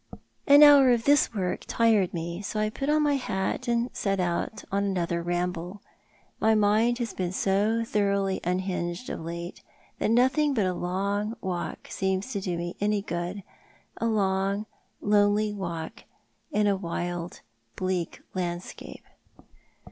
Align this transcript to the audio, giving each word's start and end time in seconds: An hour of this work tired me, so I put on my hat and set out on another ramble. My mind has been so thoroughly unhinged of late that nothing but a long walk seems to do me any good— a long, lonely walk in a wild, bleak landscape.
An 0.47 0.63
hour 0.63 0.89
of 0.89 1.03
this 1.03 1.31
work 1.31 1.63
tired 1.67 2.11
me, 2.11 2.41
so 2.41 2.59
I 2.59 2.71
put 2.71 2.89
on 2.89 3.03
my 3.03 3.17
hat 3.17 3.67
and 3.67 3.91
set 3.93 4.19
out 4.19 4.63
on 4.71 4.83
another 4.83 5.21
ramble. 5.21 5.83
My 6.39 6.55
mind 6.55 6.97
has 6.97 7.13
been 7.13 7.31
so 7.33 7.83
thoroughly 7.85 8.39
unhinged 8.43 9.11
of 9.11 9.19
late 9.19 9.61
that 9.99 10.09
nothing 10.09 10.55
but 10.55 10.65
a 10.65 10.73
long 10.73 11.35
walk 11.39 11.87
seems 11.91 12.31
to 12.31 12.41
do 12.41 12.57
me 12.57 12.75
any 12.81 13.03
good— 13.03 13.43
a 14.01 14.07
long, 14.07 14.65
lonely 15.01 15.53
walk 15.53 16.05
in 16.51 16.65
a 16.65 16.75
wild, 16.75 17.41
bleak 17.75 18.21
landscape. 18.33 19.05